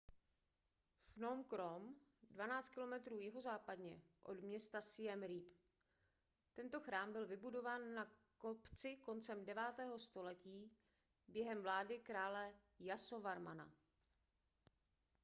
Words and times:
phnom 1.09 1.43
krom 1.43 1.95
12 2.31 2.69
km 2.69 3.11
jihozápadně 3.17 4.01
od 4.23 4.39
města 4.41 4.81
siem 4.81 5.23
reap 5.23 5.53
tento 6.53 6.79
chrám 6.79 7.13
byl 7.13 7.27
vybudován 7.27 7.93
na 7.93 8.07
kopci 8.37 8.95
koncem 8.95 9.45
9. 9.45 9.63
století 9.97 10.71
během 11.27 11.61
vlády 11.61 11.99
krále 11.99 12.53
jasovarmana 12.79 13.71